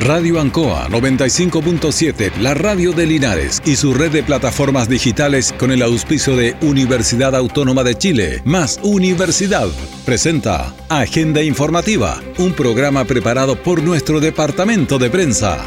[0.00, 5.82] Radio Ancoa 95.7, la radio de Linares y su red de plataformas digitales con el
[5.82, 9.68] auspicio de Universidad Autónoma de Chile, más Universidad,
[10.06, 15.58] presenta Agenda Informativa, un programa preparado por nuestro departamento de prensa.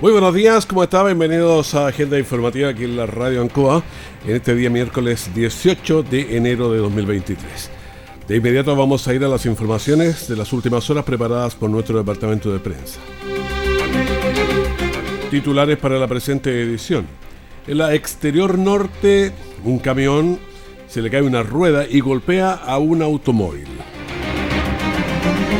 [0.00, 1.02] Muy buenos días, ¿cómo está?
[1.02, 3.82] Bienvenidos a Agenda Informativa aquí en la Radio Ancoa
[4.24, 7.81] en este día miércoles 18 de enero de 2023.
[8.28, 11.98] De inmediato vamos a ir a las informaciones de las últimas horas preparadas por nuestro
[11.98, 13.00] departamento de prensa.
[15.30, 17.06] Titulares para la presente edición.
[17.66, 19.32] En la exterior norte,
[19.64, 20.38] un camión
[20.88, 23.66] se le cae una rueda y golpea a un automóvil.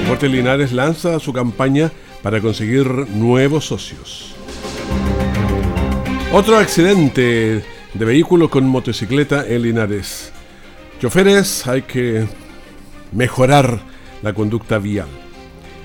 [0.07, 1.91] Porte Linares lanza su campaña
[2.23, 4.35] para conseguir nuevos socios.
[6.33, 10.33] Otro accidente de vehículo con motocicleta en Linares.
[11.01, 12.27] Choferes, hay que
[13.13, 13.81] mejorar
[14.23, 15.09] la conducta vial.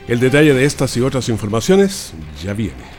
[0.07, 2.96] El detalle de estas y otras informaciones ya viene.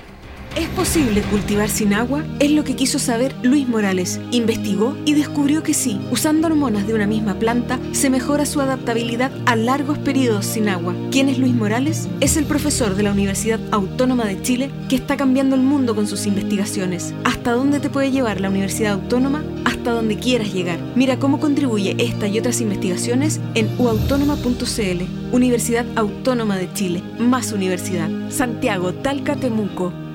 [0.56, 2.24] ¿Es posible cultivar sin agua?
[2.40, 4.20] Es lo que quiso saber Luis Morales.
[4.30, 9.30] Investigó y descubrió que sí, usando hormonas de una misma planta, se mejora su adaptabilidad
[9.46, 10.94] a largos periodos sin agua.
[11.10, 12.08] ¿Quién es Luis Morales?
[12.20, 16.06] Es el profesor de la Universidad Autónoma de Chile que está cambiando el mundo con
[16.06, 17.14] sus investigaciones.
[17.24, 19.44] ¿Hasta dónde te puede llevar la Universidad Autónoma?
[19.64, 20.78] Hasta donde quieras llegar.
[20.96, 25.04] Mira cómo contribuye esta y otras investigaciones en uautónoma.cl.
[25.30, 27.02] Universidad Autónoma de Chile.
[27.18, 28.08] Más universidad.
[28.30, 30.07] Santiago, Talca, Temuco.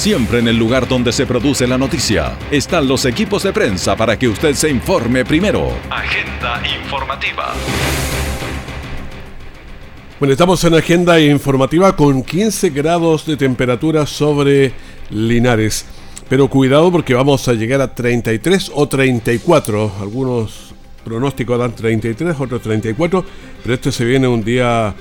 [0.00, 4.18] Siempre en el lugar donde se produce la noticia están los equipos de prensa para
[4.18, 5.68] que usted se informe primero.
[5.90, 7.52] Agenda informativa.
[10.18, 14.72] Bueno, estamos en agenda informativa con 15 grados de temperatura sobre
[15.10, 15.84] Linares.
[16.30, 19.92] Pero cuidado porque vamos a llegar a 33 o 34.
[20.00, 20.72] Algunos
[21.04, 23.22] pronósticos dan 33, otros 34.
[23.62, 24.94] Pero este se viene un día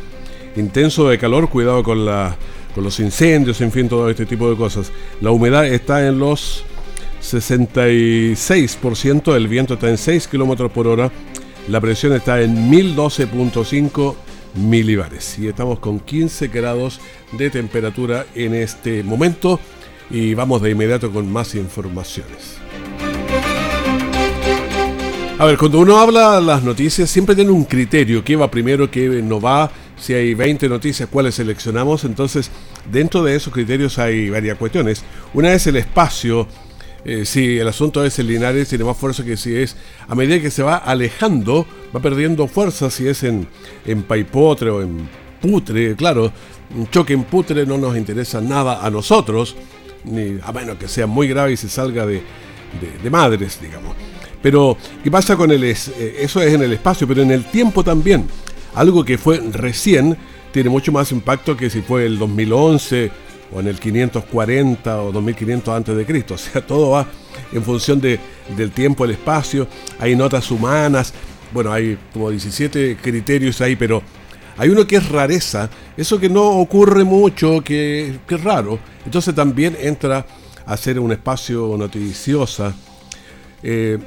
[0.58, 1.48] intenso de calor.
[1.48, 2.36] Cuidado con la
[2.82, 4.92] los incendios, en fin, todo este tipo de cosas.
[5.22, 6.64] La humedad está en los
[7.22, 11.12] 66%, el viento está en 6 kilómetros por hora,
[11.68, 14.16] la presión está en 1012.5
[14.56, 17.00] milibares y estamos con 15 grados
[17.34, 19.60] de temperatura en este momento
[20.10, 22.58] y vamos de inmediato con más informaciones.
[25.38, 29.08] A ver, cuando uno habla las noticias siempre tiene un criterio, qué va primero, qué
[29.22, 32.04] no va, si hay 20 noticias, cuáles seleccionamos.
[32.04, 32.52] Entonces,
[32.92, 35.04] dentro de esos criterios hay varias cuestiones.
[35.34, 36.48] Una es el espacio.
[37.06, 40.42] Eh, si el asunto es el Linares, tiene más fuerza que si es, a medida
[40.42, 43.48] que se va alejando, va perdiendo fuerza si es en,
[43.86, 45.08] en Paipotre o en
[45.42, 45.96] Putre.
[45.96, 46.32] Claro,
[46.76, 49.56] un choque en Putre no nos interesa nada a nosotros,
[50.04, 52.22] ni a menos que sea muy grave y se salga de,
[53.02, 53.96] de madres, digamos.
[54.42, 55.64] Pero, ¿qué pasa con el...
[55.64, 55.76] Eh,
[56.20, 58.26] eso es en el espacio, pero en el tiempo también.
[58.76, 60.18] Algo que fue recién
[60.52, 63.12] tiene mucho más impacto que si fue el 2011
[63.54, 66.34] o en el 540 o 2500 antes de Cristo.
[66.36, 67.08] O sea, todo va
[67.52, 68.20] en función de,
[68.56, 69.68] del tiempo, el espacio.
[70.00, 71.14] Hay notas humanas.
[71.52, 74.04] Bueno, hay como 17 criterios ahí, pero
[74.58, 75.70] hay uno que es rareza.
[75.98, 78.80] Eso que no ocurre mucho, que, que es raro.
[79.06, 80.26] Entonces también entra
[80.66, 82.76] a ser un espacio noticiosa.
[83.64, 83.98] Eh,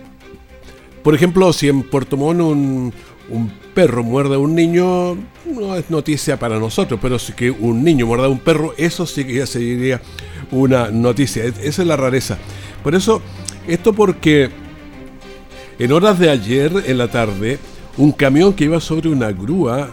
[1.03, 2.95] por ejemplo, si en Puerto Montt un,
[3.33, 5.17] un perro muerde a un niño,
[5.47, 9.07] no es noticia para nosotros, pero si que un niño muerda a un perro, eso
[9.07, 10.01] sí que ya sería
[10.51, 11.45] una noticia.
[11.45, 12.39] Esa es la rareza.
[12.83, 13.23] Por eso,
[13.67, 14.51] esto porque
[15.79, 17.59] en horas de ayer, en la tarde,
[17.97, 19.91] un camión que iba sobre una grúa,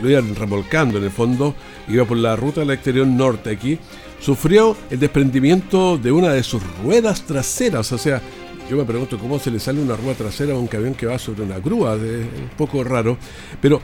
[0.00, 1.54] lo iban remolcando en el fondo,
[1.88, 3.78] iba por la ruta del exterior norte aquí,
[4.20, 8.22] sufrió el desprendimiento de una de sus ruedas traseras, o sea,
[8.68, 11.18] yo me pregunto cómo se le sale una rueda trasera a un camión que va
[11.18, 13.16] sobre una grúa, es un poco raro,
[13.60, 13.80] pero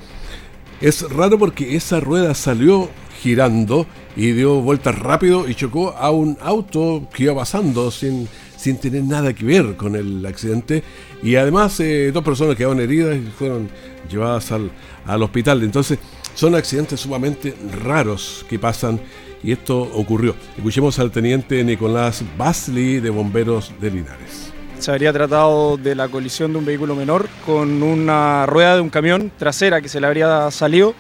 [0.80, 2.88] es raro porque esa rueda salió
[3.22, 8.78] girando y dio vueltas rápido y chocó a un auto que iba pasando sin, sin
[8.78, 10.82] tener nada que ver con el accidente.
[11.22, 13.68] Y además eh, dos personas quedaron heridas y fueron
[14.10, 14.72] llevadas al,
[15.06, 15.62] al hospital.
[15.62, 16.00] Entonces
[16.34, 17.54] son accidentes sumamente
[17.84, 19.00] raros que pasan
[19.44, 20.34] y esto ocurrió.
[20.56, 24.51] Escuchemos al teniente Nicolás Basley de Bomberos de Linares
[24.82, 28.90] se habría tratado de la colisión de un vehículo menor con una rueda de un
[28.90, 30.94] camión trasera que se le habría salido,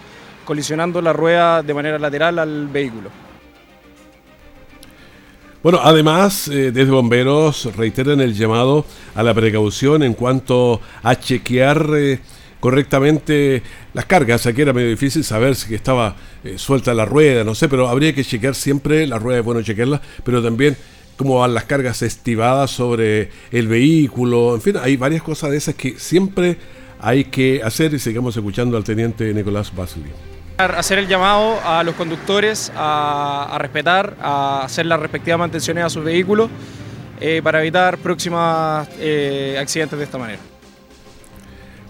[0.44, 3.10] colisionando la rueda de manera lateral al vehículo.
[5.64, 8.84] Bueno, además, eh, desde bomberos reiteran el llamado
[9.16, 12.20] a la precaución en cuanto a chequear eh,
[12.60, 13.64] correctamente
[13.94, 14.46] las cargas.
[14.46, 16.14] Aquí era medio difícil saber si estaba
[16.44, 19.60] eh, suelta la rueda, no sé, pero habría que chequear siempre, la rueda es bueno
[19.60, 20.76] chequearla, pero también
[21.16, 25.74] cómo van las cargas estivadas sobre el vehículo, en fin, hay varias cosas de esas
[25.74, 26.56] que siempre
[27.00, 30.10] hay que hacer y sigamos escuchando al teniente Nicolás Basli.
[30.58, 36.04] Hacer el llamado a los conductores a, respetar, a hacer las respectivas mantenciones a sus
[36.04, 36.48] vehículos
[37.20, 40.38] eh, para evitar próximos eh, accidentes de esta manera.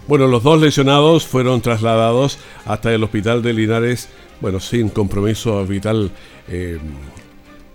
[0.07, 4.09] Bueno, los dos lesionados fueron trasladados hasta el hospital de Linares,
[4.41, 6.11] bueno, sin compromiso vital
[6.49, 6.77] eh,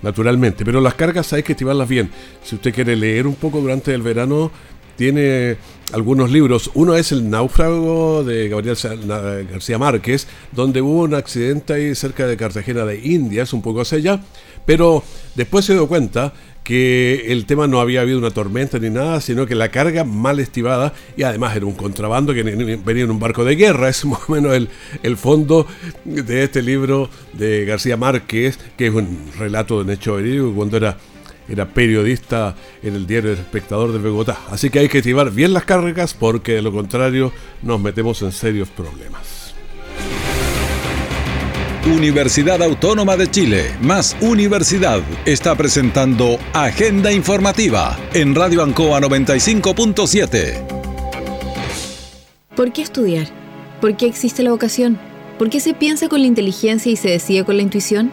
[0.03, 2.11] naturalmente, pero las cargas hay que estimarlas bien.
[2.43, 4.51] Si usted quiere leer un poco durante el verano,
[4.97, 5.57] tiene
[5.93, 6.71] algunos libros.
[6.75, 8.77] Uno es El náufrago de Gabriel
[9.51, 13.99] García Márquez, donde hubo un accidente ahí cerca de Cartagena de Indias, un poco hacia
[13.99, 14.21] allá,
[14.67, 15.05] pero
[15.37, 16.33] después se dio cuenta
[16.69, 20.39] que el tema no había habido una tormenta ni nada, sino que la carga mal
[20.39, 23.89] estivada y además era un contrabando que venía en un barco de guerra.
[23.89, 24.69] Es más o menos el,
[25.03, 25.67] el fondo
[26.05, 30.77] de este libro de García Márquez, que es un relato de un hecho verídico cuando
[30.77, 30.99] era
[31.49, 34.39] era periodista en el diario El Espectador de Bogotá.
[34.51, 37.33] Así que hay que activar bien las cargas porque de lo contrario
[37.63, 39.38] nos metemos en serios problemas.
[41.87, 50.67] Universidad Autónoma de Chile, más Universidad, está presentando Agenda Informativa en Radio Ancoa 95.7.
[52.55, 53.29] ¿Por qué estudiar?
[53.81, 54.99] ¿Por qué existe la vocación?
[55.39, 58.13] ¿Por qué se piensa con la inteligencia y se decide con la intuición?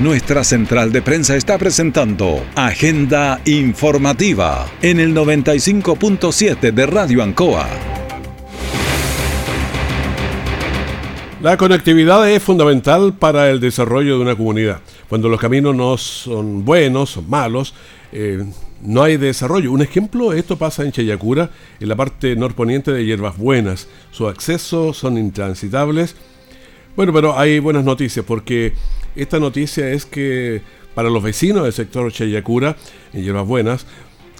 [0.00, 7.68] Nuestra central de prensa está presentando Agenda Informativa en el 95.7 de Radio Ancoa.
[11.40, 14.80] La conectividad es fundamental para el desarrollo de una comunidad.
[15.08, 17.72] Cuando los caminos no son buenos, son malos,
[18.10, 18.44] eh,
[18.82, 19.70] no hay desarrollo.
[19.70, 23.86] Un ejemplo, esto pasa en Chayacura, en la parte norponiente de Hierbas Buenas.
[24.10, 26.16] Sus accesos son intransitables.
[26.96, 28.72] Bueno, pero hay buenas noticias porque
[29.16, 30.62] esta noticia es que
[30.94, 32.76] para los vecinos del sector Chayacura,
[33.12, 33.86] en Hierbas Buenas,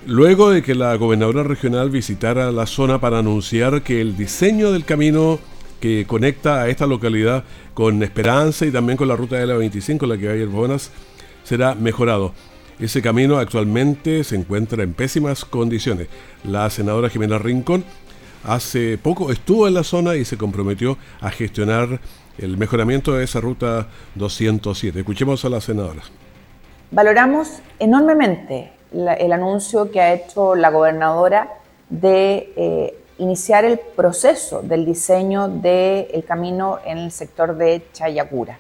[0.06, 4.85] luego de que la gobernadora regional visitara la zona para anunciar que el diseño del
[4.85, 5.38] camino
[5.81, 7.44] que conecta a esta localidad
[7.75, 10.79] con Esperanza y también con la ruta de la 25, la que va a
[11.43, 12.32] será mejorado.
[12.79, 16.09] Ese camino actualmente se encuentra en pésimas condiciones.
[16.43, 17.85] La senadora Jimena Rincón
[18.44, 22.00] hace poco estuvo en la zona y se comprometió a gestionar
[22.39, 25.01] el mejoramiento de esa ruta 207.
[25.01, 26.03] Escuchemos a la senadora.
[26.91, 31.49] Valoramos enormemente el anuncio que ha hecho la gobernadora
[31.89, 38.59] de eh, iniciar el proceso del diseño del camino en el sector de Chayacura,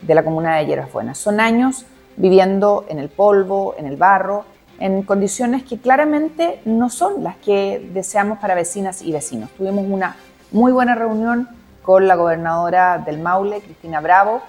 [0.00, 1.18] de la comuna de Hierbas Buenas.
[1.18, 1.86] Son años
[2.16, 4.44] viviendo en el polvo, en el barro,
[4.78, 9.50] en condiciones que claramente no son las que deseamos para vecinas y vecinos.
[9.56, 10.16] Tuvimos una
[10.50, 11.48] muy buena reunión
[11.82, 14.42] con la gobernadora del Maule, Cristina Bravo,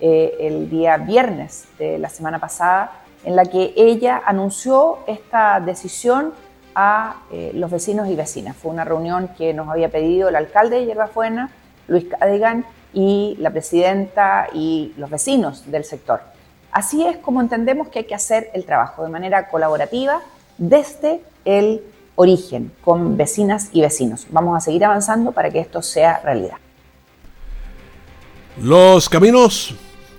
[0.00, 2.92] eh, el día viernes de la semana pasada,
[3.24, 6.32] en la que ella anunció esta decisión
[6.74, 8.56] a eh, los vecinos y vecinas.
[8.56, 11.50] Fue una reunión que nos había pedido el alcalde de Yerbafuena,
[11.86, 16.20] Luis Cadigan, y la presidenta y los vecinos del sector.
[16.72, 20.20] Así es como entendemos que hay que hacer el trabajo, de manera colaborativa,
[20.58, 21.82] desde el
[22.16, 24.26] origen, con vecinas y vecinos.
[24.30, 26.56] Vamos a seguir avanzando para que esto sea realidad.
[28.62, 29.74] Los caminos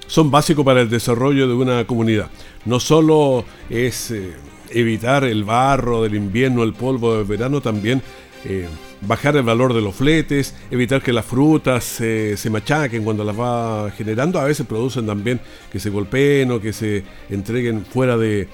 [0.07, 2.29] son básicos para el desarrollo de una comunidad.
[2.65, 4.33] No solo es eh,
[4.71, 8.01] evitar el barro del invierno, el polvo del verano, también
[8.45, 8.67] eh,
[9.01, 13.91] bajar el valor de los fletes, evitar que las frutas se machaquen cuando las va
[13.91, 14.39] generando.
[14.39, 15.39] A veces producen también
[15.71, 18.47] que se golpeen o que se entreguen fuera de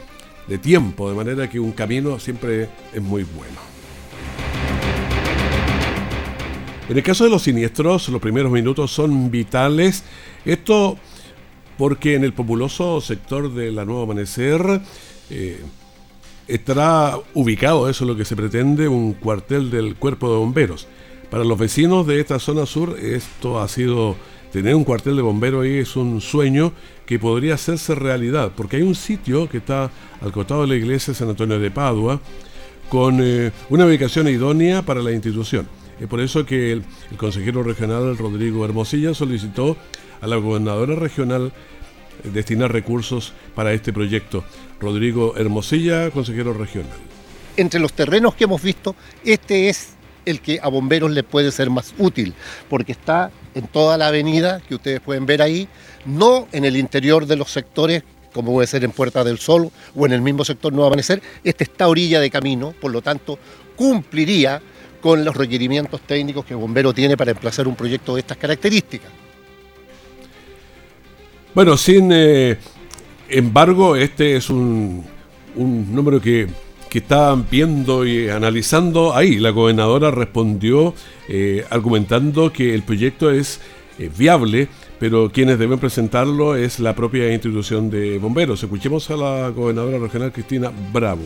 [0.62, 3.77] tiempo, de manera que un camino siempre es muy bueno.
[6.90, 10.04] En el caso de los siniestros, los primeros minutos son vitales.
[10.46, 10.98] Esto
[11.78, 14.82] porque en el populoso sector de la Nueva Amanecer
[15.30, 15.62] eh,
[16.48, 20.88] estará ubicado, eso es lo que se pretende, un cuartel del cuerpo de bomberos.
[21.30, 24.16] Para los vecinos de esta zona sur, esto ha sido,
[24.54, 26.72] tener un cuartel de bomberos ahí es un sueño
[27.06, 29.92] que podría hacerse realidad, porque hay un sitio que está
[30.22, 32.22] al costado de la iglesia San Antonio de Padua,
[32.88, 35.68] con eh, una ubicación idónea para la institución.
[36.00, 36.84] Es por eso que el,
[37.18, 39.78] consejero regional Rodrigo Hermosilla solicitó
[40.22, 41.52] a la gobernadora regional
[42.24, 44.44] eh, destinar recursos para este proyecto.
[44.80, 46.98] Rodrigo Hermosilla, consejero regional.
[47.56, 51.70] Entre los terrenos que hemos visto, este es el que a bomberos les puede ser
[51.70, 52.34] más útil,
[52.70, 55.68] porque está en toda la avenida que ustedes pueden ver ahí,
[56.06, 60.06] no en el interior de los sectores como puede ser en Puerta del Sol o
[60.06, 63.40] en el mismo sector Nuevo Amanecer, este está a orilla de camino, por lo tanto
[63.76, 64.62] cumpliría
[65.08, 69.10] con los requerimientos técnicos que Bombero tiene para emplazar un proyecto de estas características.
[71.56, 72.58] Bueno, sin eh,
[73.30, 75.06] embargo, este es un,
[75.56, 76.50] número que,
[76.90, 79.40] que estaban viendo y analizando ahí.
[79.40, 80.94] La gobernadora respondió
[81.30, 83.62] eh, argumentando que el proyecto es
[84.18, 84.68] viable
[85.00, 88.62] pero quienes deben presentarlo es la propia institución de bomberos.
[88.62, 91.24] Escuchemos a la gobernadora regional Cristina Bravo.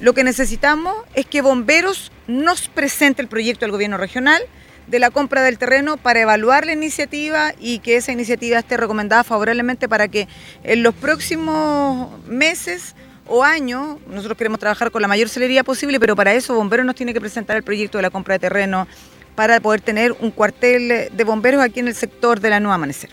[0.00, 4.42] Lo que necesitamos es que bomberos nos presente el proyecto del gobierno regional
[4.86, 9.24] de la compra del terreno para evaluar la iniciativa y que esa iniciativa esté recomendada
[9.24, 10.28] favorablemente para que
[10.62, 12.94] en los próximos meses
[13.26, 16.94] o años, nosotros queremos trabajar con la mayor celeridad posible, pero para eso Bomberos nos
[16.94, 18.86] tiene que presentar el proyecto de la compra de terreno,
[19.34, 23.10] para poder tener un cuartel de bomberos aquí en el sector de la Nueva Amanecer.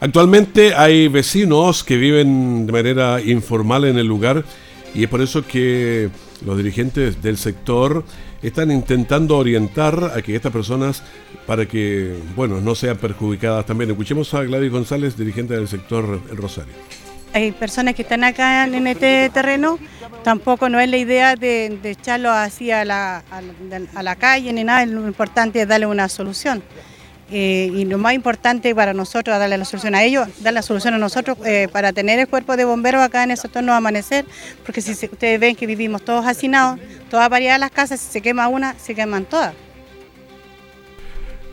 [0.00, 4.44] Actualmente hay vecinos que viven de manera informal en el lugar
[4.94, 6.10] y es por eso que
[6.44, 8.04] los dirigentes del sector
[8.42, 11.02] están intentando orientar a que estas personas
[11.46, 13.90] para que, bueno, no sean perjudicadas también.
[13.90, 16.74] Escuchemos a Gladys González, dirigente del sector El Rosario
[17.32, 19.78] hay personas que están acá en este terreno,
[20.22, 23.22] tampoco no es la idea de, echarlo así a la,
[24.18, 26.62] calle ni nada, lo importante es darle una solución.
[27.34, 30.60] Eh, y lo más importante para nosotros es darle la solución a ellos, dar la
[30.60, 34.26] solución a nosotros eh, para tener el cuerpo de bomberos acá en el sector amanecer,
[34.66, 36.78] porque si ustedes ven que vivimos todos hacinados,
[37.10, 39.54] todas variadas las casas, si se quema una, se queman todas.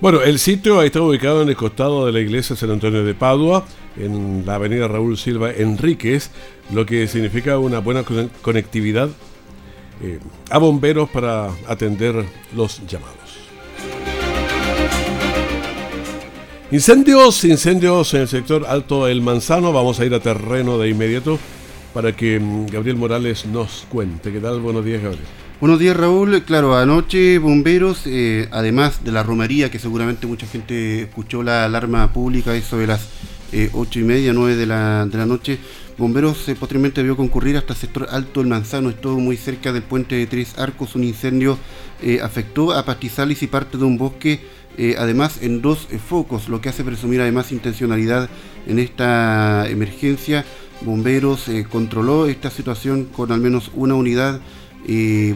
[0.02, 3.66] Bueno, el sitio está ubicado en el costado de la iglesia San Antonio de Padua,
[3.96, 6.30] en la avenida Raúl Silva Enríquez,
[6.74, 8.04] lo que significa una buena
[8.42, 9.08] conectividad
[10.02, 10.20] eh,
[10.50, 13.29] a bomberos para atender los llamados.
[16.72, 19.74] Incendios, incendios en el sector Alto El Manzano.
[19.74, 21.40] Vamos a ir a terreno de inmediato
[21.96, 24.32] para que mm, Gabriel Morales nos cuente.
[24.32, 24.60] ¿Qué tal?
[24.60, 25.26] Buenos días, Gabriel.
[25.60, 31.02] Buenos días Raúl, claro, anoche bomberos, eh, además de la romería que seguramente mucha gente
[31.02, 33.10] escuchó la alarma pública, eso de las
[33.52, 35.58] eh, ocho y media, 9 de la, de la noche,
[35.98, 39.84] bomberos eh, posteriormente vio concurrir hasta el sector alto del Manzano, estuvo muy cerca del
[39.84, 41.58] puente de Tres Arcos, un incendio
[42.24, 44.40] afectó a pastizales y parte de un bosque,
[44.98, 48.30] además en dos focos, lo que hace presumir además intencionalidad
[48.68, 50.46] en esta emergencia.
[50.82, 54.40] Bomberos controló esta situación con al menos una unidad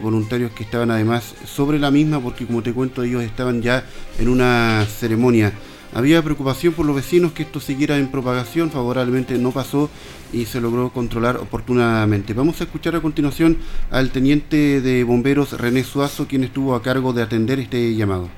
[0.02, 3.84] voluntarios que estaban además sobre la misma porque como te cuento ellos estaban ya
[4.18, 5.52] en una ceremonia.
[5.92, 9.88] Había preocupación por los vecinos que esto siguiera en propagación, favorablemente no pasó
[10.32, 12.34] y se logró controlar oportunamente.
[12.34, 13.58] Vamos a escuchar a continuación
[13.92, 18.28] al teniente de bomberos René Suazo, quien estuvo a cargo de atender este llamado.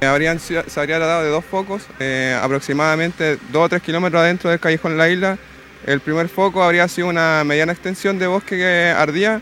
[0.00, 4.60] Habrían, se habría dado de dos focos, eh, aproximadamente 2 o 3 kilómetros adentro del
[4.60, 5.38] callejón de la isla.
[5.86, 9.40] El primer foco habría sido una mediana extensión de bosque que ardía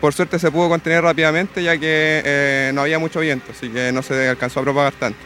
[0.00, 3.92] por suerte se pudo contener rápidamente ya que eh, no había mucho viento, así que
[3.92, 5.18] no se alcanzó a propagar tanto.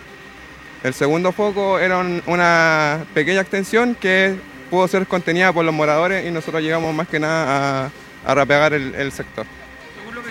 [0.82, 4.36] El segundo foco era una pequeña extensión que
[4.70, 7.90] pudo ser contenida por los moradores y nosotros llegamos más que nada
[8.24, 9.44] a, a el, sector.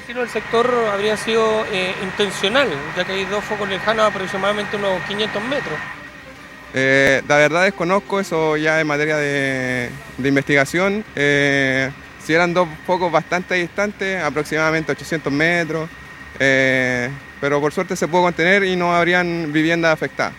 [0.10, 5.04] Vecinos del sector habría sido eh, intencional, ya que hay dos focos lejanos aproximadamente unos
[5.04, 5.78] 500 metros.
[6.74, 11.06] Eh, la verdad desconozco eso ya en materia de, investigación.
[11.14, 15.88] Si eran dos focos bastante distantes, aproximadamente 800 metros,
[16.40, 20.34] eh, pero por suerte se pudo contener y no habrían viviendas afectadas.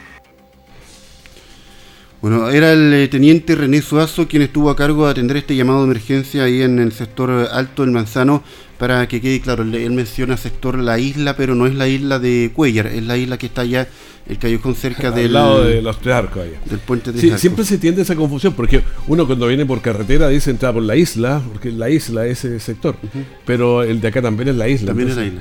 [2.22, 5.80] Bueno, era el eh, teniente René Suazo quien estuvo a cargo de atender este llamado
[5.80, 8.42] de emergencia ahí en el sector alto del Manzano.
[8.78, 12.50] Para que quede claro, él menciona sector la isla, pero no es la isla de
[12.54, 13.88] Cuellar, es la isla que está allá
[14.26, 17.78] el callejón cerca del lado de los tres arcos Del puente de sí, Siempre se
[17.78, 21.72] tiende esa confusión, porque uno cuando viene por carretera dice entrar por la isla, porque
[21.72, 22.96] la isla es ese sector,
[23.44, 24.88] pero el de acá también es la isla.
[24.88, 25.40] También es la isla.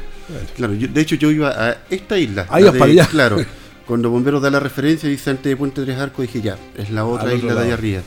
[0.55, 2.45] Claro, de hecho yo iba a esta isla.
[2.50, 3.05] Ahí para allá.
[3.05, 3.38] Claro.
[3.89, 6.91] Cuando Bomberos da la referencia y dice antes de Puente Tres Arcos, dije ya, es
[6.91, 8.01] la otra isla de allá arriba.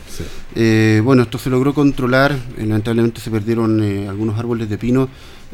[0.55, 5.09] Eh, bueno, esto se logró controlar, lamentablemente se perdieron eh, algunos árboles de pino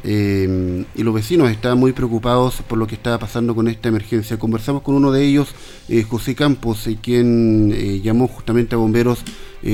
[0.04, 4.38] eh, y los vecinos estaban muy preocupados por lo que estaba pasando con esta emergencia.
[4.38, 5.54] Conversamos con uno de ellos,
[6.10, 9.20] José Campos, quien llamó justamente a bomberos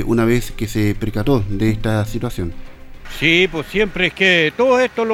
[0.07, 2.53] una vez que se percató de esta situación.
[3.19, 5.05] Sí, pues siempre es que todo esto,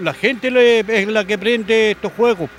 [0.00, 0.48] la gente
[0.88, 2.50] es la que prende estos juegos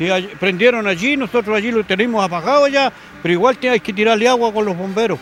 [0.00, 2.90] si prendieron allí, nosotros allí lo tenemos apagado ya,
[3.22, 5.18] pero igual hay que tirarle agua con los bomberos.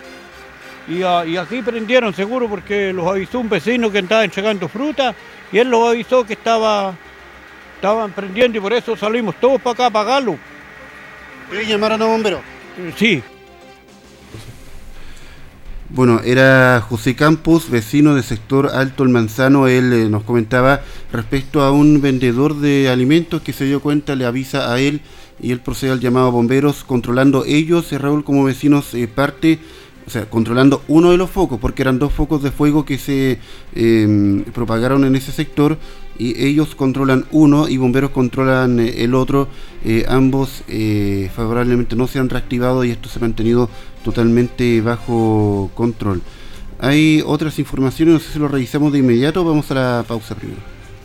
[0.87, 5.16] Y, aquí prendieron seguro porque los avisó un vecino que estaba entregando fruta
[5.50, 6.94] y él los avisó que estaba
[7.75, 10.38] estaban prendiendo y por eso salimos todos para acá a apagarlo.
[11.47, 12.40] ¿Ustedes llamaron a bomberos?
[12.97, 13.20] Sí.
[15.90, 19.68] Bueno, era José Campos, vecino del sector Alto El Manzano.
[19.68, 24.26] Él eh, nos comentaba respecto a un vendedor de alimentos que se dio cuenta, le
[24.26, 25.00] avisa a él
[25.40, 29.61] y él procede al llamado a bomberos, controlando ellos, eh, Raúl, como vecinos, eh, parte,
[30.07, 33.38] o sea, controlando uno de los focos, porque eran dos focos de fuego que se
[33.75, 35.78] em, propagaron en ese sector
[36.19, 39.49] y ellos controlan uno y bomberos controlan eh, el otro.
[40.09, 40.65] ambos
[41.35, 43.71] favorablemente no se han reactivado y esto se ha mantenido
[44.05, 46.23] totalmente bajo control.
[46.81, 50.61] Hay otras informaciones, no sé si lo revisamos de inmediato, vamos a la pausa primero.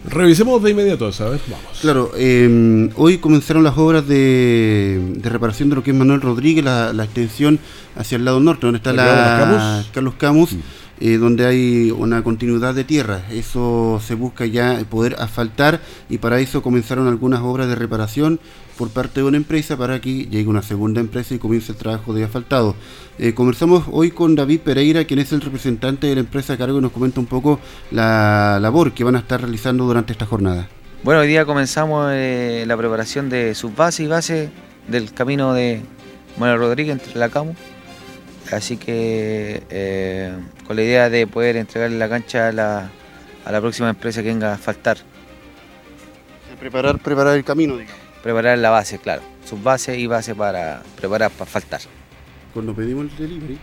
[0.05, 1.41] Revisemos de inmediato, ¿sabes?
[1.47, 1.79] Vamos.
[1.79, 7.03] Claro, eh, hoy comenzaron las obras de, reparación de lo que es Manuel Rodríguez, la,
[7.03, 7.57] extensión
[7.95, 10.59] hacia el lado norte, donde está la, Carlos Camus, mm.
[10.99, 13.21] Eh, donde hay una continuidad de tierra.
[13.31, 18.39] Eso se busca ya poder asfaltar y para eso comenzaron algunas obras de reparación
[18.77, 22.13] por parte de una empresa para que llegue una segunda empresa y comience el trabajo
[22.13, 22.75] de asfaltado.
[23.19, 26.79] Eh, conversamos hoy con David Pereira, quien es el representante de la empresa a cargo
[26.79, 27.59] y nos comenta un poco
[27.91, 30.67] la labor que van a estar realizando durante esta jornada.
[31.03, 34.49] Bueno, hoy día comenzamos eh, la preparación de sus bases y bases
[34.87, 35.81] del camino de
[36.37, 37.55] Manuel Rodríguez entre la CAMU.
[38.55, 40.33] Así que eh,
[40.67, 42.89] con la idea de poder entregarle la cancha a la,
[43.45, 44.97] a la próxima empresa que venga a asfaltar.
[46.59, 49.21] Preparar, preparar el camino, digamos preparar la base, claro.
[49.45, 51.81] Sus bases y base para preparar para faltar.
[52.53, 53.59] Cuando pedimos el delivery.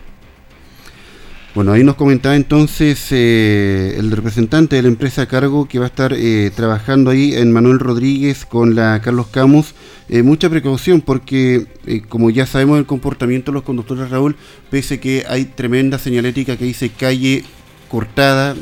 [1.53, 5.85] Bueno, ahí nos comentaba entonces eh, el representante de la empresa a cargo que va
[5.85, 9.75] a estar eh, trabajando ahí en Manuel Rodríguez con la Carlos Camus.
[10.07, 11.67] Eh, mucha precaución porque,
[12.07, 14.37] como ya sabemos el comportamiento de los conductores, Raúl,
[14.69, 17.43] pese que hay tremenda señalética que dice calle
[17.89, 18.55] cortada,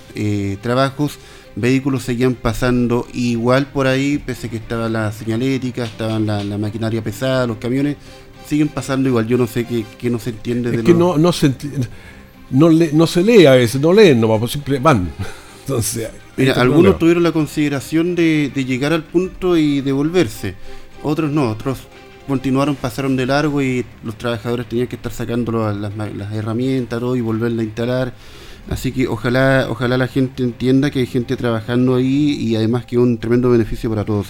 [0.62, 1.20] trabajos,
[1.56, 7.46] vehículos seguían pasando igual por ahí, pese que estaba la señalética, estaban la, maquinaria pesada,
[7.46, 7.98] los camiones,
[8.48, 9.28] siguen pasando igual.
[9.28, 11.52] Yo no sé qué, no se entiende es que no, no, se
[12.52, 15.10] no, no se lee a veces, no leen, no pues siempre van.
[15.62, 20.56] Entonces, Mira, algunos tuvieron la consideración de, llegar al punto y devolverse,
[21.04, 21.80] otros no, otros
[22.28, 27.22] continuaron, pasaron de largo y los trabajadores tenían que estar sacando las, las herramientas y
[27.22, 28.14] volverla a instalar.
[28.70, 32.96] Así que ojalá, ojalá la gente entienda que hay gente trabajando ahí y además que
[32.98, 34.28] es un tremendo beneficio para todos.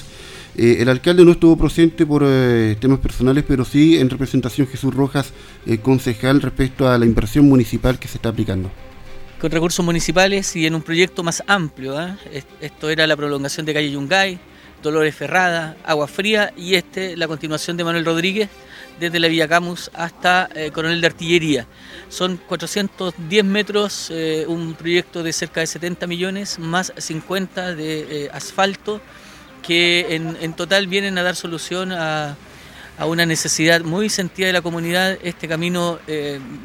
[0.58, 4.94] Eh, el alcalde no estuvo presente por eh, temas personales, pero sí en representación Jesús
[4.94, 5.32] Rojas,
[5.66, 8.70] eh, concejal, respecto a la inversión municipal que se está aplicando.
[9.40, 11.96] Con recursos municipales y en un proyecto más amplio.
[12.60, 14.38] Esto era la prolongación de calle Yungay,
[14.82, 18.50] Dolores Ferrada, Agua Fría y este la continuación de Manuel Rodríguez
[19.00, 21.68] desde la Villa Camus hasta eh, Coronel de Artillería.
[22.10, 28.30] Son 410 metros, eh, un proyecto de cerca de 70 millones, más 50 de eh,
[28.34, 29.02] asfalto,
[29.70, 32.36] que en, total vienen a dar solución a,
[32.98, 35.20] a, una necesidad muy sentida de la comunidad.
[35.22, 36.00] Este camino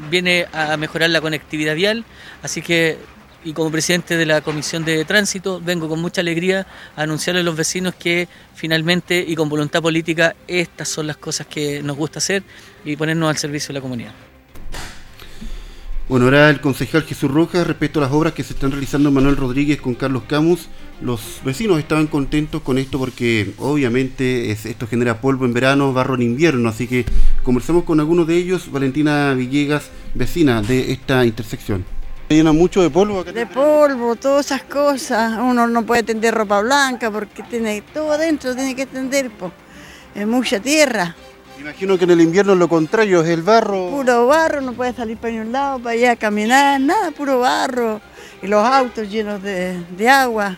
[0.09, 2.03] viene a mejorar la conectividad vial,
[2.41, 2.97] así que
[3.43, 6.65] y como presidente de la Comisión de Tránsito vengo con mucha alegría
[6.95, 11.45] a anunciarle a los vecinos que finalmente y con voluntad política estas son las cosas
[11.45, 12.41] que nos gusta hacer
[12.83, 14.13] y ponernos al servicio de la comunidad.
[16.09, 19.37] Bueno, ahora el concejal Jesús Rojas respecto a las obras que se están realizando Manuel
[19.37, 20.67] Rodríguez con Carlos Camus.
[21.01, 26.21] Los vecinos estaban contentos con esto porque obviamente esto genera polvo en verano, barro en
[26.21, 27.05] invierno, así que
[27.43, 31.85] conversamos con algunos de ellos, Valentina Villegas, vecina de esta intersección.
[32.29, 33.23] Llena mucho de polvo.
[33.23, 35.37] De polvo, todas esas cosas.
[35.39, 39.29] Uno no puede tender ropa blanca porque tiene todo adentro, tiene que tender.
[40.15, 41.15] Es mucha tierra.
[41.59, 43.89] Imagino que en el invierno lo contrario, es el barro.
[43.89, 48.01] Puro barro, no puede salir para ningún lado, para allá a caminar, nada, puro barro.
[48.41, 50.57] Y los autos llenos de, agua,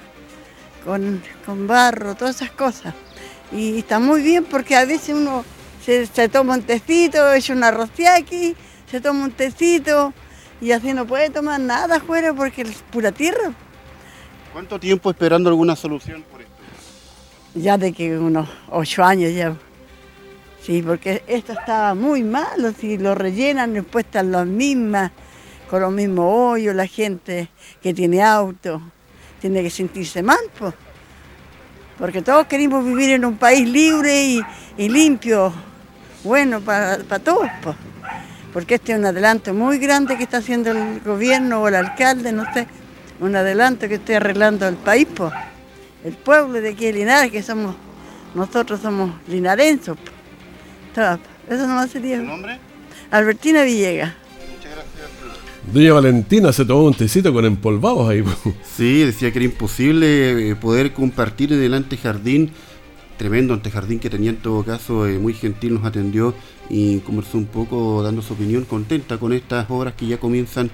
[0.87, 2.93] con, barro, todas esas cosas.
[3.51, 5.43] Y está muy bien porque a veces uno
[5.85, 7.69] se, toma un tecito, echa una
[8.15, 8.55] aquí,
[8.89, 10.13] se toma un tecito
[10.61, 13.53] y así no puede tomar nada afuera porque es pura tierra.
[14.53, 16.53] ¿Cuánto tiempo esperando alguna solución por esto?
[17.53, 19.55] Ya de que unos ocho años ya.
[20.61, 25.11] Sí, porque esto estaba muy malo, si lo rellenan después están las mismas,
[25.69, 27.49] con los mismos hoyos, la gente
[27.81, 28.81] que tiene auto
[29.39, 30.73] tiene que sentirse mal, pues.
[31.97, 34.41] Porque todos queremos vivir en un país libre
[34.77, 35.51] y, limpio,
[36.23, 37.75] bueno para, para todos, pues
[38.57, 42.31] porque este es un adelanto muy grande que está haciendo el gobierno o el alcalde,
[42.31, 42.65] no sé,
[43.19, 45.07] un adelanto que estoy arreglando el país,
[46.03, 47.75] el pueblo de aquí de Linares, que somos,
[48.33, 49.95] nosotros somos linarenses.
[51.47, 52.17] Eso nomás sería.
[52.17, 52.57] ¿Tu nombre?
[53.11, 54.13] Albertina Villegas.
[55.73, 58.23] Doña Valentina se tomó un tecito con empolvados ahí.
[58.63, 62.51] Sí, decía que era imposible eh, poder compartir delante jardín
[63.17, 66.35] tremendo antejardín que tenía en todo caso, muy gentil, nos atendió
[66.69, 70.69] y conversó un poco dando su opinión, contenta con estas obras que ya comienzan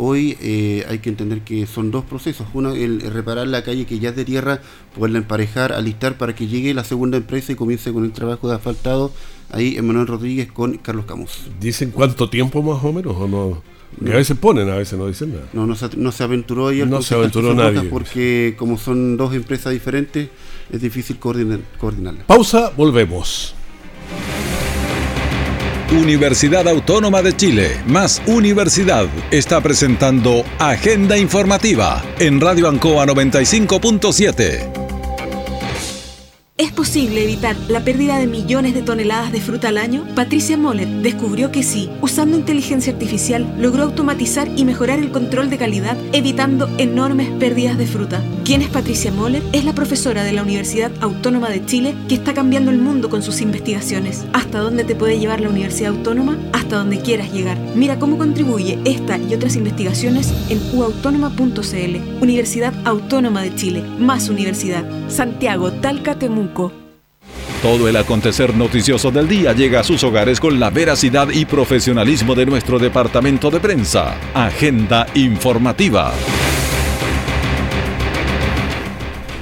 [0.00, 2.46] Hoy eh, hay que entender que son dos procesos.
[2.54, 4.60] Uno, el, reparar la calle que ya es de tierra,
[4.94, 8.54] poderla emparejar, alistar para que llegue la segunda empresa y comience con el trabajo de
[8.54, 9.10] asfaltado.
[9.50, 11.48] Ahí Emanuel Rodríguez con Carlos Camus.
[11.58, 13.77] ¿Dicen cuánto tiempo más o menos o no?
[14.06, 15.46] A veces ponen, a veces no dicen nada.
[15.52, 17.82] No, no se, no se aventuró ahí No se aventuró nadie.
[17.84, 20.28] Porque como son dos empresas diferentes,
[20.70, 22.24] es difícil coordinar, coordinarlas.
[22.26, 23.54] Pausa, volvemos.
[25.90, 34.77] Universidad Autónoma de Chile, más Universidad, está presentando Agenda Informativa en Radio Ancoa 95.7.
[36.60, 40.04] ¿Es posible evitar la pérdida de millones de toneladas de fruta al año?
[40.16, 41.88] Patricia Moller descubrió que sí.
[42.00, 47.86] Usando inteligencia artificial, logró automatizar y mejorar el control de calidad, evitando enormes pérdidas de
[47.86, 48.24] fruta.
[48.44, 49.44] ¿Quién es Patricia Moller?
[49.52, 53.22] Es la profesora de la Universidad Autónoma de Chile que está cambiando el mundo con
[53.22, 54.24] sus investigaciones.
[54.32, 56.38] ¿Hasta dónde te puede llevar la Universidad Autónoma?
[56.52, 57.56] Hasta donde quieras llegar.
[57.76, 62.20] Mira cómo contribuye esta y otras investigaciones en uautónoma.cl.
[62.20, 63.84] Universidad Autónoma de Chile.
[64.00, 64.84] Más universidad.
[65.08, 66.47] Santiago, Talca, Temuco.
[67.62, 72.34] Todo el acontecer noticioso del día llega a sus hogares con la veracidad y profesionalismo
[72.34, 74.16] de nuestro departamento de prensa.
[74.32, 76.12] Agenda informativa.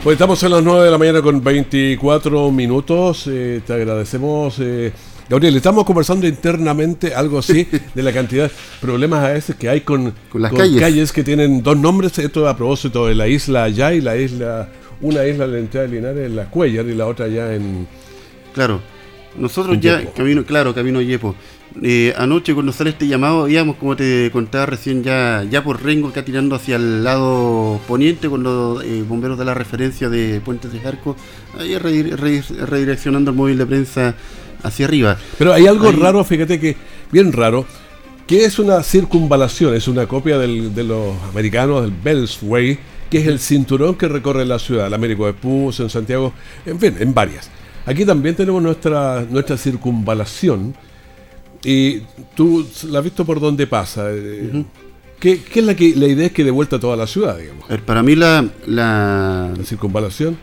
[0.02, 3.24] Pues estamos en las 9 de la mañana con 24 minutos.
[3.26, 4.56] Eh, te agradecemos.
[4.60, 4.92] Eh,
[5.28, 9.80] Gabriel, estamos conversando internamente algo así de la cantidad de problemas a veces que hay
[9.80, 11.12] con, las calles.
[11.12, 12.16] que tienen dos nombres.
[12.18, 14.68] Esto a propósito de la isla allá y la isla
[15.00, 17.86] una isla de la entrada de Linares en la Cuellar y la otra ya en.
[18.54, 18.80] Claro,
[19.38, 21.34] nosotros ya, camino, claro, camino Yepo.
[21.82, 26.08] Eh, anoche cuando sale este llamado, íbamos, como te contaba recién, ya, ya por Rengo,
[26.08, 30.72] acá tirando hacia el lado poniente, con los eh, bomberos de la referencia de Puentes
[30.72, 31.16] de Jarco,
[31.58, 34.14] ahí redireccionando el móvil de prensa
[34.62, 35.18] hacia arriba.
[35.36, 36.76] Pero hay algo raro, fíjate que,
[37.12, 37.66] bien raro,
[38.26, 42.78] que es una circunvalación, es una copia de los americanos, del Beltway,
[43.10, 46.32] que es el cinturón que recorre la ciudad, el Américo de Puz, en Santiago,
[46.64, 47.50] en fin, en varias.
[47.86, 50.74] Aquí también tenemos nuestra, nuestra circunvalación.
[51.64, 52.00] Y
[52.34, 54.08] tú la has visto por dónde pasa.
[54.10, 54.64] Eh,
[55.20, 57.66] ¿Qué, es la, que, la idea es que de vuelta a toda la ciudad, digamos?
[57.86, 60.36] para mí la, la, la circunvalación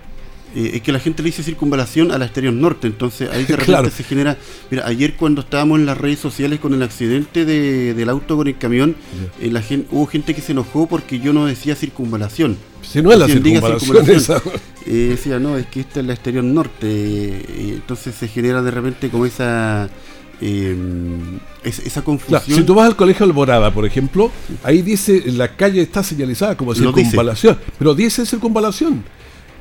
[0.56, 3.56] eh, es que la gente le dice circunvalación a la exterior norte, entonces ahí de
[3.58, 4.38] repente se genera.
[4.70, 8.58] Mira, ayer cuando estábamos en las redes sociales con el accidente del auto con el
[8.58, 8.96] camión,
[9.42, 12.58] eh, la gente, hubo gente que se enojó porque yo no decía circunvalación.
[12.82, 14.42] Si no es la circunvalación.
[14.86, 17.42] Eh, decía, no, es que esta es la exterior norte.
[17.58, 19.90] entonces se genera de repente como esa.
[21.64, 22.42] esa confusión.
[22.58, 24.30] si tú vas al colegio Alborada, por ejemplo,
[24.62, 29.04] ahí dice la calle está señalizada como circunvalación, pero dice circunvalación.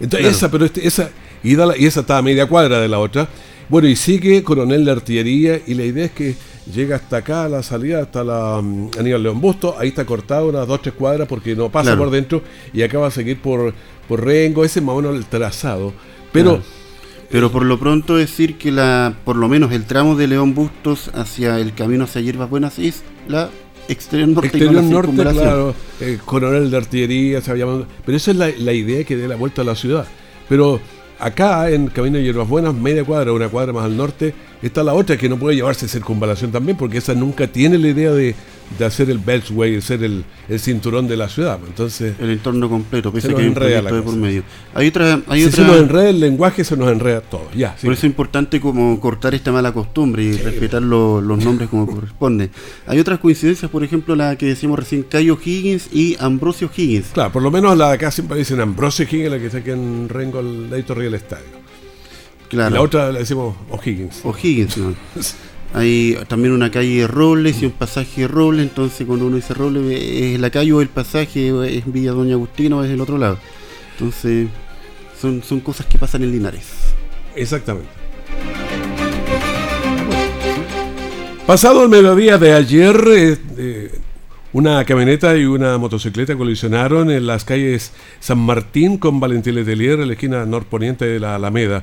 [0.01, 1.11] Entonces, esa, pero este, esa,
[1.43, 3.29] y, y esa está a media cuadra de la otra.
[3.69, 6.35] Bueno, y sigue Coronel de Artillería, y la idea es que
[6.75, 10.49] llega hasta acá a la salida, hasta la um, Aníbal León Busto, ahí está cortado
[10.49, 13.73] unas dos, tres cuadras porque no pasa por dentro, y acá va a seguir por,
[14.09, 15.93] por Rengo, ese es más o menos el trazado.
[16.33, 16.63] Pero.
[17.31, 21.11] Pero por lo pronto decir que la, por lo menos el tramo de León Bustos
[21.15, 23.49] hacia el camino hacia Hierbas Buenas es la
[23.89, 24.47] exterior norte.
[24.49, 25.75] Exterior norte, claro.
[26.01, 29.63] Eh, coronel de artillería, se Pero esa es la, la, idea que dé la vuelta
[29.63, 30.07] a la ciudad.
[30.49, 30.81] Pero
[31.19, 34.95] acá en Camino de Hierbas Buenas, media cuadra, una cuadra más al norte, está la
[34.95, 38.35] otra que no puede llevarse circunvalación también, porque esa nunca tiene la idea de,
[38.79, 41.59] de hacer el Beltway, de ser el, el, cinturón de la ciudad.
[41.67, 44.43] Entonces, el entorno completo, pese que hay un proyecto por medio.
[44.75, 47.49] Hay otra, hay si se nos enreda el lenguaje, se nos enreda todo.
[47.55, 51.87] Ya, Por eso es importante como cortar esta mala costumbre y respetar los nombres como
[51.87, 52.51] corresponde.
[52.87, 57.09] Hay otras coincidencias, por ejemplo, la que decimos recién, Cayo Higgins y Ambrosio Higgins.
[57.13, 59.71] Claro, por lo menos la de acá siempre dicen Ambrosio Higgins, la que está aquí
[59.71, 61.63] en Rengo, al lado del estadio.
[62.49, 62.71] Claro.
[62.71, 64.21] Y la otra la decimos O'Higgins.
[64.25, 64.95] O'Higgins, ¿no?
[65.75, 70.39] Hay también una calle Robles y un pasaje Robles, entonces cuando uno dice Robles es
[70.39, 73.39] la calle o el pasaje, es Villa Doña Agustina o es el otro lado.
[73.93, 74.49] Entonces
[75.19, 76.67] son, son cosas que pasan en Linares.
[77.35, 77.89] Exactamente.
[81.47, 83.91] Pasado el mediodía de ayer, eh, eh,
[84.53, 90.07] una camioneta y una motocicleta colisionaron en las calles San Martín con Valentín Letelier, en
[90.07, 91.83] la esquina norponiente de la Alameda.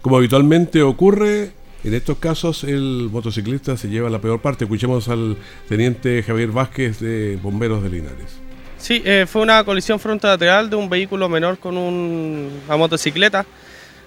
[0.00, 1.52] Como habitualmente ocurre,
[1.84, 4.64] en estos casos el motociclista se lleva la peor parte.
[4.64, 5.36] Escuchemos al
[5.68, 8.38] teniente Javier Vázquez de Bomberos de Linares.
[8.78, 13.46] Sí, eh, fue una colisión frontal de un vehículo menor con una motocicleta.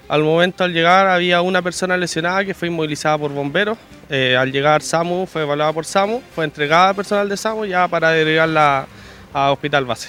[0.08, 3.76] Al momento al llegar había una persona lesionada que fue inmovilizada por bomberos.
[4.08, 7.86] Eh, al llegar SAMU fue evaluada por SAMU, fue entregada al personal de SAMU ya
[7.88, 8.86] para derivarla
[9.32, 10.08] a hospital base.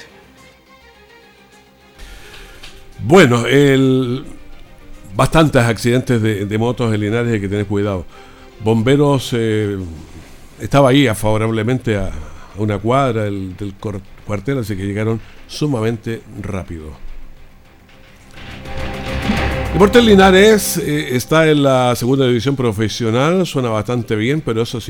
[3.00, 4.26] Bueno, el
[5.16, 8.06] bastantes accidentes de, motos en Linares, hay que tener cuidado.
[8.64, 9.78] Bomberos eh,
[10.60, 12.12] estaba ahí favorablemente a,
[12.58, 13.56] una cuadra del,
[14.26, 16.92] cuartel, así que llegaron sumamente rápido.
[19.74, 24.82] Deportes Linares eh, está en la segunda división profesional, suena bastante bien, pero eso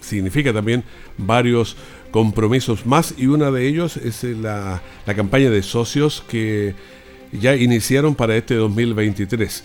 [0.00, 0.84] significa también
[1.16, 1.76] varios
[2.10, 6.74] compromisos más y una de ellos es la, la campaña de socios que
[7.38, 9.64] ya iniciaron para este 2023.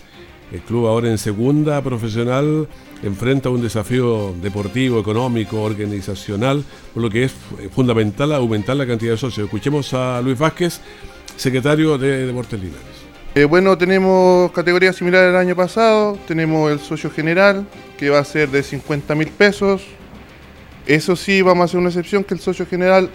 [0.52, 2.68] El club ahora en segunda profesional
[3.02, 7.32] enfrenta un desafío deportivo, económico, organizacional, por lo que es
[7.72, 9.44] fundamental aumentar la cantidad de socios.
[9.44, 10.80] Escuchemos a Luis Vázquez,
[11.36, 13.00] secretario de Deportes Linares.
[13.32, 16.18] Eh, bueno, tenemos categorías similares al año pasado.
[16.26, 17.64] Tenemos el socio general,
[17.96, 19.82] que va a ser de 50 mil pesos.
[20.84, 23.08] Eso sí, vamos a hacer una excepción, que el socio general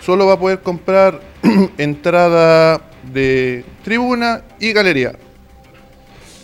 [0.00, 1.20] solo va a poder comprar
[1.78, 5.12] entrada de tribuna y galería.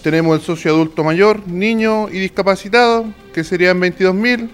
[0.03, 4.49] Tenemos el socio adulto mayor, niño y discapacitado, que serían 22.000.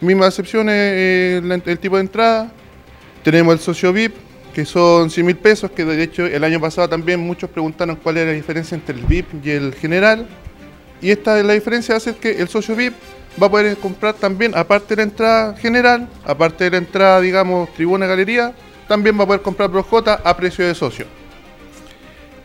[0.00, 2.50] Mismas excepciones eh, el, tipo de entrada.
[3.22, 4.14] Tenemos el socio VIP,
[4.54, 8.16] que son 100 mil pesos, que de hecho el año pasado también muchos preguntaron cuál
[8.16, 10.26] era la diferencia entre el VIP y el general.
[11.02, 12.94] Y esta es la diferencia, hace que el socio VIP
[13.40, 17.72] va a poder comprar también, aparte de la entrada general, aparte de la entrada, digamos,
[17.74, 18.54] tribuna galería,
[18.88, 21.06] también va a poder comprar Projota a precio de socio.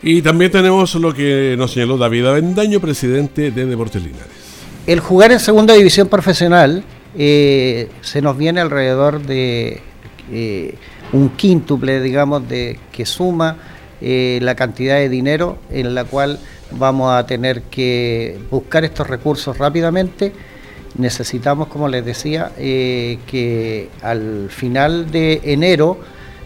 [0.02, 4.28] Y también tenemos lo que nos señaló David Avendaño, presidente de Deportes Linares.
[4.86, 6.84] El jugar en segunda división profesional
[7.17, 9.82] eh, se nos viene alrededor de
[10.32, 10.76] eh,
[11.12, 13.58] un quíntuple, digamos, de que suma
[14.00, 16.39] eh, la cantidad de dinero en la cual
[16.71, 20.32] vamos a tener que buscar estos recursos rápidamente.
[20.95, 26.00] Necesitamos, como les decía, que al final de enero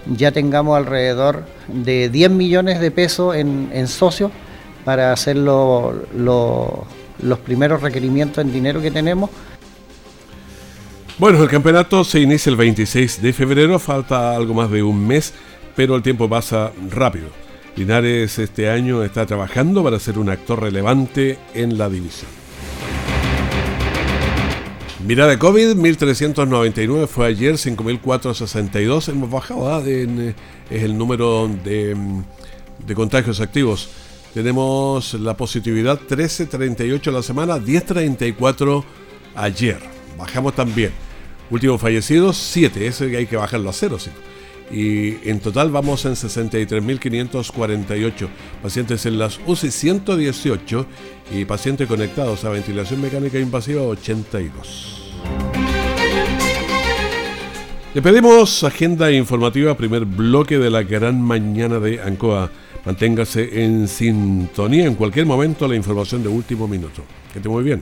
[0.07, 4.31] ya tengamos alrededor de 10 millones de pesos en, socios
[4.83, 6.79] para hacer los
[7.45, 9.29] primeros requerimientos en dinero que tenemos.
[11.17, 15.33] Bueno, el campeonato se inicia el 26 de febrero, falta algo más de un mes,
[15.75, 17.27] pero el tiempo pasa rápido.
[17.75, 22.40] Linares este año está trabajando para ser un actor relevante en la división.
[25.05, 29.09] Mirada COVID, 1399 fue ayer, 5462.
[29.09, 30.35] Hemos bajado, eh,
[30.69, 32.23] es el número de, mm,
[32.85, 33.89] de, contagios activos.
[34.33, 38.85] Tenemos la positividad 1338 la semana, 1034
[39.35, 39.79] ayer.
[40.19, 40.91] Bajamos también.
[41.49, 42.85] Últimos fallecidos, 7.
[42.85, 44.11] Eso hay que bajarlo a cero, ¿sí?
[44.71, 48.27] Y en total vamos en 63.548
[48.63, 50.87] pacientes en las UCI 118
[51.33, 55.11] y pacientes conectados a ventilación mecánica invasiva 82.
[57.93, 62.49] Le pedimos agenda informativa, primer bloque de la gran mañana de Ancoa.
[62.85, 67.03] Manténgase en sintonía en cualquier momento la información de último minuto.
[67.33, 67.81] Que esté muy bien.